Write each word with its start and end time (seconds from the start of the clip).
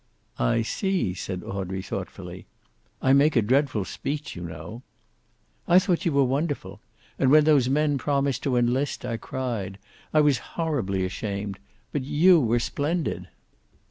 "I 0.39 0.63
see," 0.63 1.13
said 1.13 1.43
Audrey, 1.43 1.83
thoughtfully. 1.83 2.47
"I 3.03 3.13
make 3.13 3.35
a 3.35 3.41
dreadful 3.43 3.85
speech, 3.85 4.35
you 4.35 4.41
know." 4.41 4.81
"I 5.67 5.77
thought 5.77 6.05
you 6.05 6.11
were 6.11 6.23
wonderful. 6.23 6.81
And, 7.19 7.29
when 7.29 7.43
those 7.43 7.69
men 7.69 7.99
promised 7.99 8.41
to 8.43 8.57
enlist, 8.57 9.05
I 9.05 9.17
cried. 9.17 9.77
I 10.11 10.21
was 10.21 10.39
horribly 10.57 11.05
ashamed. 11.05 11.59
But 11.91 12.01
you 12.01 12.39
were 12.39 12.57
splendid." 12.59 13.27